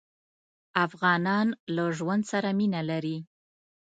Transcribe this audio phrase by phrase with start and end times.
[0.85, 3.17] افغانان له ژوند سره مينه لري.